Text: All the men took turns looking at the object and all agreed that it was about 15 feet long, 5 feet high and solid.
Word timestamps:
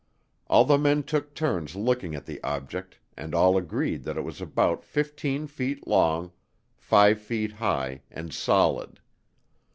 All 0.47 0.65
the 0.65 0.79
men 0.79 1.03
took 1.03 1.35
turns 1.35 1.75
looking 1.75 2.15
at 2.15 2.25
the 2.25 2.41
object 2.41 2.97
and 3.15 3.35
all 3.35 3.55
agreed 3.55 4.01
that 4.05 4.17
it 4.17 4.23
was 4.23 4.41
about 4.41 4.83
15 4.83 5.45
feet 5.45 5.85
long, 5.85 6.31
5 6.75 7.21
feet 7.21 7.51
high 7.51 8.01
and 8.09 8.33
solid. 8.33 8.99